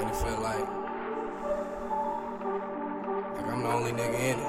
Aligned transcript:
And 0.00 0.08
it 0.08 0.16
feel 0.16 0.40
like, 0.40 0.66
like 3.36 3.46
I'm 3.52 3.62
the 3.62 3.68
only 3.68 3.92
nigga 3.92 4.18
in 4.18 4.38
it. 4.38 4.46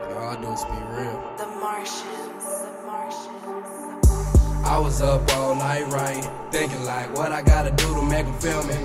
And 0.00 0.12
all 0.14 0.30
I 0.30 0.36
do 0.40 0.52
is 0.52 0.64
be 0.64 0.78
real. 0.94 1.18
The 1.38 1.46
Martians. 1.58 2.44
The 2.62 2.72
Martians. 2.86 3.70
I 4.64 4.78
was 4.78 5.02
up 5.02 5.28
all 5.34 5.56
night 5.56 5.88
writing, 5.88 6.22
thinking 6.52 6.84
like 6.84 7.12
what 7.16 7.32
I 7.32 7.42
gotta 7.42 7.72
do 7.72 7.94
to 7.96 8.02
make 8.02 8.26
them 8.26 8.38
feel 8.38 8.62
me. 8.62 8.76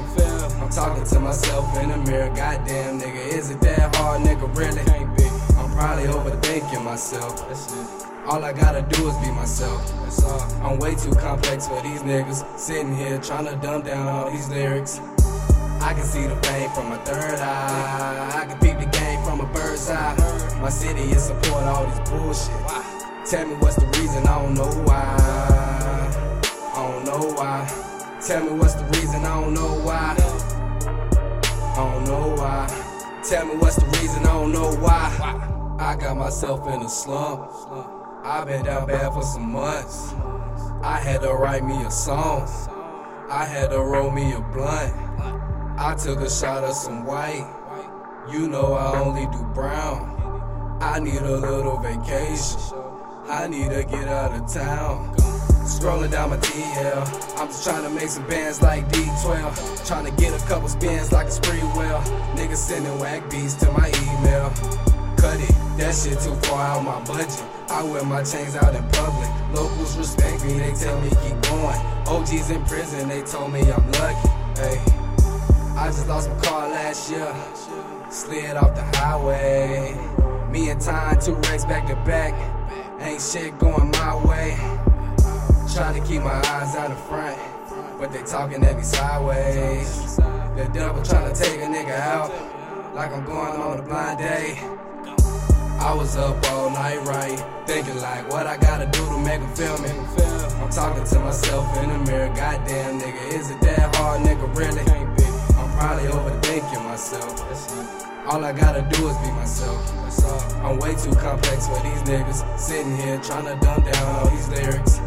I'm 0.60 0.70
talking 0.70 1.04
to 1.04 1.20
myself 1.20 1.78
in 1.78 1.90
the 1.90 1.98
mirror, 1.98 2.34
goddamn 2.36 3.00
nigga, 3.00 3.28
is 3.28 3.52
it 3.52 3.62
that 3.62 3.96
hard, 3.96 4.24
nigga? 4.24 4.58
Really? 4.58 4.82
I'm 5.56 5.72
probably 5.72 6.06
overthinking 6.06 6.84
myself. 6.84 8.17
All 8.28 8.44
I 8.44 8.52
gotta 8.52 8.82
do 8.82 9.08
is 9.08 9.16
be 9.26 9.32
myself. 9.32 9.82
I'm 10.62 10.80
way 10.80 10.96
too 10.96 11.14
complex 11.14 11.66
for 11.66 11.82
these 11.82 12.02
niggas. 12.02 12.60
Sitting 12.60 12.94
here 12.94 13.18
trying 13.20 13.46
to 13.46 13.56
dumb 13.56 13.84
down 13.84 14.06
all 14.06 14.30
these 14.30 14.50
lyrics. 14.50 15.00
I 15.80 15.94
can 15.94 16.04
see 16.04 16.28
the 16.28 16.36
pain 16.36 16.70
from 16.72 16.90
my 16.90 16.98
third 17.06 17.40
eye. 17.40 18.42
I 18.42 18.46
can 18.46 18.60
peep 18.60 18.80
the 18.80 18.98
game 18.98 19.24
from 19.24 19.40
a 19.40 19.46
bird's 19.54 19.90
eye. 19.90 20.14
My 20.62 20.68
city 20.68 21.04
is 21.04 21.24
support 21.24 21.64
all 21.64 21.86
this 21.86 22.10
bullshit. 22.10 22.52
Tell 23.26 23.48
me 23.48 23.56
what's 23.56 23.78
the 23.78 23.86
reason, 23.98 24.28
I 24.28 24.42
don't 24.42 24.56
know 24.56 24.84
why. 24.84 25.16
I 26.76 26.92
don't 26.92 27.06
know 27.06 27.34
why. 27.34 28.20
Tell 28.28 28.44
me 28.44 28.60
what's 28.60 28.74
the 28.74 28.84
reason, 29.00 29.24
I 29.24 29.42
don't 29.42 29.54
know 29.54 29.80
why. 29.86 30.16
I 31.62 31.76
don't 31.78 32.04
know 32.04 32.36
why. 32.36 33.22
Tell 33.24 33.46
me 33.46 33.56
what's 33.56 33.78
the 33.78 33.86
reason, 33.86 34.24
I 34.24 34.34
don't 34.34 34.52
know 34.52 34.76
why. 34.82 35.78
I 35.80 35.96
got 35.96 36.18
myself 36.18 36.68
in 36.68 36.82
a 36.82 36.90
slump. 36.90 37.97
I've 38.30 38.46
been 38.46 38.66
down 38.66 38.88
bad 38.88 39.14
for 39.14 39.24
some 39.24 39.54
months. 39.54 40.12
I 40.84 41.00
had 41.02 41.22
to 41.22 41.32
write 41.32 41.64
me 41.64 41.82
a 41.86 41.90
song. 41.90 42.42
I 43.30 43.46
had 43.46 43.70
to 43.70 43.80
roll 43.80 44.12
me 44.12 44.34
a 44.34 44.42
blunt. 44.42 44.94
I 45.80 45.96
took 45.96 46.20
a 46.20 46.30
shot 46.30 46.66
of 46.66 46.76
some 46.76 47.06
white. 47.06 47.48
You 48.30 48.50
know 48.50 48.74
I 48.74 49.00
only 49.00 49.28
do 49.28 49.42
brown. 49.54 50.78
I 50.82 51.00
need 51.00 51.22
a 51.22 51.38
little 51.38 51.80
vacation. 51.80 52.60
I 53.30 53.48
need 53.48 53.70
to 53.70 53.86
get 53.86 54.10
out 54.10 54.34
of 54.34 54.54
town. 54.54 55.16
Scrolling 55.64 56.12
down 56.12 56.32
my 56.32 56.38
TL. 56.38 57.40
I'm 57.40 57.48
just 57.48 57.64
trying 57.64 57.84
to 57.84 57.90
make 57.90 58.10
some 58.10 58.28
bands 58.28 58.62
like 58.62 58.90
D12. 58.90 59.88
Trying 59.88 60.04
to 60.04 60.12
get 60.22 60.34
a 60.34 60.46
couple 60.48 60.68
spins 60.68 61.14
like 61.14 61.28
a 61.28 61.32
spree 61.32 61.64
well. 61.78 62.02
Niggas 62.36 62.58
sending 62.58 63.00
whack 63.00 63.32
beats 63.32 63.54
to 63.54 63.72
my 63.72 63.88
email. 63.88 64.07
That 65.88 65.96
shit 65.96 66.20
too 66.20 66.36
far 66.50 66.68
out 66.68 66.84
my 66.84 67.02
budget. 67.06 67.46
I 67.70 67.82
wear 67.82 68.04
my 68.04 68.22
chains 68.22 68.58
out 68.58 68.76
in 68.76 68.84
public. 68.90 69.30
Locals 69.54 69.96
respect 69.98 70.44
me, 70.44 70.60
they 70.60 70.74
tell 70.74 71.00
me 71.00 71.08
keep 71.08 71.42
going. 71.44 71.80
OGs 72.06 72.50
in 72.50 72.62
prison, 72.66 73.08
they 73.08 73.22
told 73.22 73.54
me 73.54 73.62
I'm 73.62 73.90
lucky. 73.94 74.28
Hey, 74.60 74.84
I 75.78 75.86
just 75.88 76.10
lost 76.10 76.30
my 76.30 76.40
car 76.42 76.68
last 76.68 77.10
year. 77.10 77.34
Slid 78.10 78.58
off 78.58 78.76
the 78.76 78.84
highway. 78.98 79.96
Me 80.52 80.72
and 80.72 80.82
Ty, 80.82 81.20
two 81.22 81.36
wrecks 81.36 81.64
back 81.64 81.88
to 81.88 81.96
back. 82.04 82.34
Ain't 83.00 83.22
shit 83.22 83.58
going 83.58 83.90
my 83.92 84.14
way. 84.28 84.58
Trying 85.74 86.02
to 86.02 86.06
keep 86.06 86.22
my 86.22 86.36
eyes 86.52 86.76
out 86.76 86.92
in 86.92 86.98
front, 86.98 87.40
but 87.98 88.12
they 88.12 88.24
talking 88.24 88.62
at 88.62 88.76
me 88.76 88.84
sideways. 88.84 90.18
The 90.18 90.70
devil 90.74 91.02
trying 91.02 91.34
to 91.34 91.42
take 91.42 91.62
a 91.62 91.66
nigga 91.66 91.98
out, 91.98 92.30
like 92.94 93.14
I'm 93.14 93.24
going 93.24 93.56
on 93.56 93.80
a 93.80 93.82
blind 93.84 94.20
day. 94.20 94.60
I 95.80 95.94
was 95.94 96.16
up 96.18 96.44
all 96.52 96.70
night 96.70 97.00
right, 97.06 97.38
thinking 97.66 97.98
like 98.02 98.30
what 98.32 98.48
I 98.48 98.58
gotta 98.58 98.86
do 98.88 99.06
to 99.06 99.20
make 99.20 99.40
them 99.40 99.56
feel 99.56 99.78
me. 99.80 99.90
I'm 100.62 100.70
talking 100.70 101.04
to 101.04 101.20
myself 101.20 101.78
in 101.78 101.90
the 101.90 102.12
mirror, 102.12 102.34
goddamn 102.36 103.00
nigga, 103.00 103.34
is 103.34 103.52
it 103.52 103.62
that 103.62 103.96
hard, 103.96 104.22
nigga? 104.22 104.48
Really? 104.56 104.82
I'm 105.56 105.72
probably 105.78 106.10
overthinking 106.10 106.84
myself. 106.84 107.42
All 108.28 108.44
I 108.44 108.52
gotta 108.52 108.82
do 108.82 109.08
is 109.08 109.18
be 109.18 109.32
myself. 109.32 109.94
I'm 110.64 110.78
way 110.80 110.96
too 110.96 111.16
complex 111.16 111.68
for 111.68 111.80
these 111.82 112.02
niggas. 112.04 112.60
Sitting 112.60 112.98
here 112.98 113.20
trying 113.20 113.46
to 113.46 113.56
dumb 113.64 113.82
down 113.84 114.16
all 114.16 114.30
these 114.30 114.50
lyrics. 114.50 115.00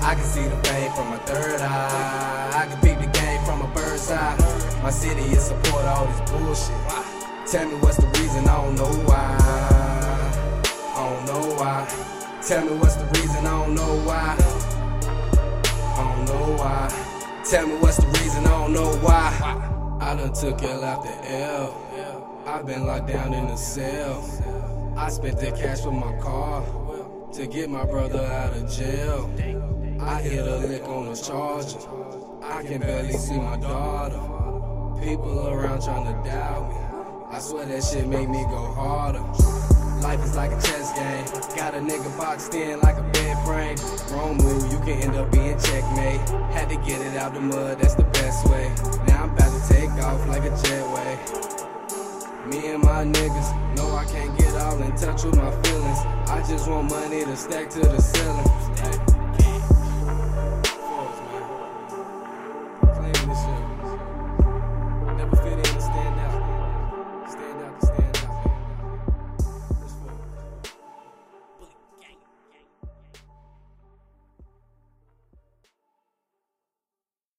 I 0.00 0.14
can 0.14 0.24
see 0.24 0.44
the 0.44 0.56
pain 0.62 0.90
from 0.92 1.08
my 1.10 1.18
third 1.18 1.60
eye. 1.60 2.50
I 2.54 2.66
can 2.66 2.80
peep 2.80 2.98
the 2.98 3.18
game 3.18 3.44
from 3.44 3.60
a 3.60 3.66
bird's 3.74 4.10
eye. 4.10 4.36
My 4.82 4.90
city 4.90 5.22
is 5.22 5.44
support 5.44 5.84
all 5.84 6.06
this 6.06 6.30
bullshit. 6.30 6.74
Tell 7.46 7.68
me 7.68 7.74
what's 7.76 7.96
the 7.98 8.06
reason, 8.06 8.48
I 8.48 8.56
don't 8.64 8.76
know 8.76 8.92
why. 9.06 9.77
Tell 12.48 12.64
me 12.64 12.72
what's 12.78 12.94
the 12.94 13.04
reason, 13.04 13.44
I 13.44 13.62
don't 13.62 13.74
know 13.74 14.02
why. 14.06 14.34
I 15.98 16.14
don't 16.14 16.24
know 16.24 16.56
why. 16.56 17.42
Tell 17.44 17.66
me 17.66 17.74
what's 17.74 17.98
the 17.98 18.06
reason, 18.06 18.46
I 18.46 18.48
don't 18.48 18.72
know 18.72 18.96
why. 19.02 19.98
I 20.00 20.14
done 20.16 20.32
took 20.32 20.62
L 20.62 20.82
after 20.82 21.10
L. 21.28 22.42
I've 22.46 22.64
been 22.64 22.86
locked 22.86 23.08
down 23.08 23.34
in 23.34 23.44
a 23.48 23.56
cell. 23.58 24.24
I 24.96 25.10
spent 25.10 25.38
the 25.38 25.52
cash 25.52 25.82
for 25.82 25.92
my 25.92 26.18
car 26.22 26.64
to 27.34 27.46
get 27.46 27.68
my 27.68 27.84
brother 27.84 28.24
out 28.24 28.56
of 28.56 28.72
jail. 28.72 29.30
I 30.00 30.22
hit 30.22 30.48
a 30.48 30.56
lick 30.56 30.84
on 30.84 31.10
the 31.10 31.16
charger. 31.16 31.86
I 32.42 32.62
can 32.62 32.80
barely 32.80 33.12
see 33.12 33.36
my 33.36 33.58
daughter. 33.58 34.22
People 35.04 35.48
around 35.48 35.82
trying 35.82 36.06
to 36.06 36.26
doubt 36.26 36.70
me. 36.70 37.30
I 37.30 37.40
swear 37.40 37.66
that 37.66 37.84
shit 37.84 38.06
make 38.06 38.30
me 38.30 38.42
go 38.44 38.72
harder. 38.72 39.77
Life 40.02 40.24
is 40.24 40.36
like 40.36 40.52
a 40.52 40.60
chess 40.60 40.92
game. 40.92 41.24
Got 41.56 41.74
a 41.74 41.78
nigga 41.78 42.16
boxed 42.16 42.54
in 42.54 42.80
like 42.80 42.96
a 42.96 43.02
bed 43.02 43.36
frame. 43.44 43.76
Wrong 44.12 44.36
move, 44.36 44.70
you 44.72 44.78
can 44.78 45.02
end 45.02 45.16
up 45.16 45.30
being 45.32 45.58
checkmate. 45.58 46.20
Had 46.52 46.68
to 46.70 46.76
get 46.76 47.00
it 47.00 47.16
out 47.16 47.34
the 47.34 47.40
mud, 47.40 47.78
that's 47.80 47.94
the 47.94 48.04
best 48.04 48.48
way. 48.48 48.72
Now 49.06 49.24
I'm 49.24 49.30
about 49.30 49.50
to 49.50 49.74
take 49.74 49.90
off 49.90 50.26
like 50.28 50.44
a 50.44 50.50
jetway. 50.50 51.48
Me 52.46 52.68
and 52.68 52.82
my 52.82 53.04
niggas 53.04 53.76
know 53.76 53.94
I 53.94 54.04
can't 54.04 54.38
get 54.38 54.54
all 54.54 54.80
in 54.82 54.96
touch 54.96 55.24
with 55.24 55.36
my 55.36 55.50
feelings. 55.62 55.98
I 56.30 56.44
just 56.48 56.68
want 56.68 56.90
money 56.90 57.24
to 57.24 57.36
stack 57.36 57.68
to 57.70 57.80
the 57.80 58.00
ceiling. 58.00 59.07